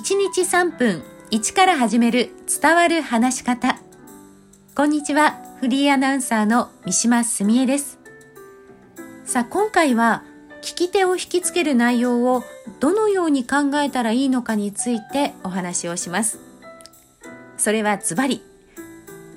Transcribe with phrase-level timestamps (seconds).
[0.00, 2.30] 1日3分1から始める
[2.62, 3.78] 伝わる話し方。
[4.74, 7.98] こんにちはフリーアナウンサーの三島澄江です。
[9.26, 10.24] さあ今回は
[10.62, 12.42] 聞き手を引きつける内容を
[12.80, 16.38] どのように考えたらいいのかについてお話をします。
[17.58, 18.42] それはズバリ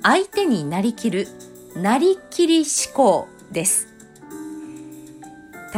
[0.02, 1.28] 相手になりきる
[1.76, 3.86] なりきり思考です。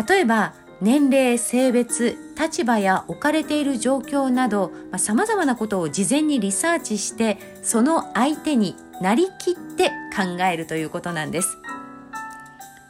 [0.08, 11.58] 例えば年齢性別立場や置かれている状況などさまざ、まなことを事前にリサーチしてその相手になりきって考えるということなんです。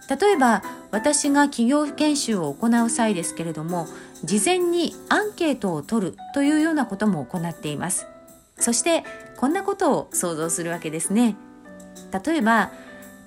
[0.08, 3.88] 例えば私が企業研修を行う際ですけれども
[4.22, 8.06] 事前にアンケートを取るというようなことも行っています。
[8.58, 9.04] そして
[9.36, 11.36] こんなことを想像するわけですね。
[12.24, 12.70] 例えば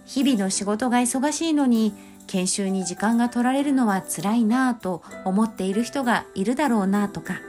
[0.05, 1.93] 日々の仕事が忙しいのに
[2.29, 7.41] 研修に時間が取られるのは辛いなぁと思っている人がいるだろうなぁとか。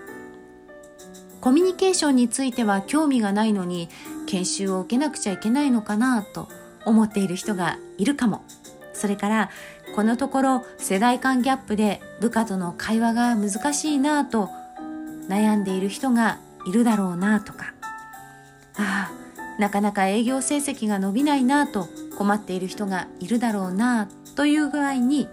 [1.42, 3.88] コミュニケーションについては興味がないのに
[4.26, 6.48] 研修を受けなくちゃいけないのかなぁと
[6.84, 8.42] 思っている人がいるかも。
[8.94, 9.50] それから
[9.94, 14.48] このところ世代間ギャップで部下との会話が難しいなぁと
[15.28, 17.74] 悩んでいる人がいるだろうなぁとか。
[18.76, 19.19] ああ
[19.60, 25.28] なかなか営業成績が伸びないなと困っている人がいるだろうなという具合に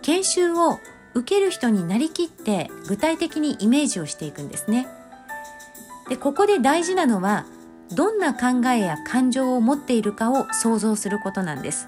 [0.00, 0.78] 研修を
[1.12, 4.88] 受ける人になりきって具体的にイメージをしていくんですね。
[6.08, 7.44] でここで大事なのは
[7.94, 11.86] どんな考えや感情を持っているかを想像することなんです。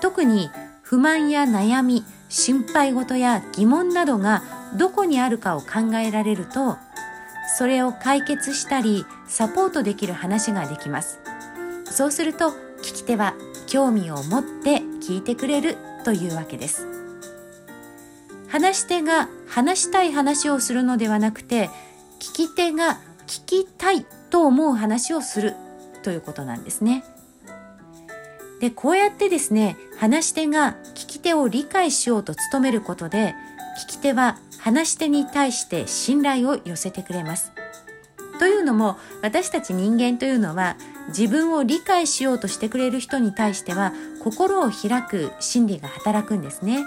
[0.00, 0.50] 特に
[0.80, 4.42] 不満や悩み心配事や疑問などが
[4.76, 6.78] どこにあるかを考えられると
[7.56, 11.20] それを解決したりサポートできる話ができます。
[11.84, 12.50] そうすると
[12.82, 13.34] 聞き手は
[13.66, 16.86] 興味を持って聞いてくれるというわけです。
[18.48, 21.68] 話し手が話したい話をするのではなくて
[22.18, 25.54] 聞き手が聞きたいと思う話をする
[26.02, 27.04] ということなんですね。
[28.60, 33.34] でこうやってですね話し手が聞き手を理解しようと努めることで
[33.84, 37.52] 聞き手は話し手に対して信頼を寄せてくれます
[38.38, 40.76] というのも私たち人間というのは
[41.08, 43.92] 自分を理解しようとしてくれる人に対しては
[44.22, 46.84] 心を開く心理が働くんですね。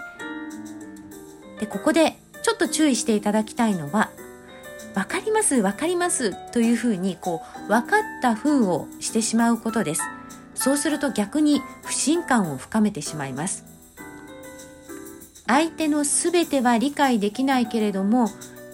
[1.60, 4.10] でここでちょっと注意していただきたいのは
[4.96, 10.02] 分かります分かりますというふうにこう分かった風をしてしまうことです。
[10.56, 13.71] そうすると逆に不信感を深めてしまいます。
[15.52, 18.30] 相手の全ては理解できないけれども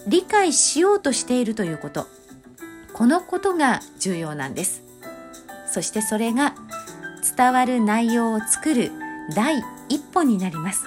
[0.08, 2.06] 理解しようとしているということ。
[2.94, 4.84] このことが重要なんです。
[5.66, 6.54] そしてそれが
[7.36, 8.92] 伝わる内容を作る
[9.36, 10.84] 第一歩になります。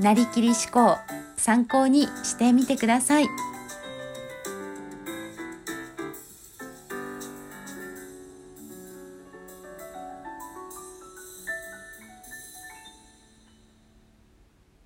[0.00, 0.96] なりきり思考
[1.36, 3.28] 参考にしてみてください。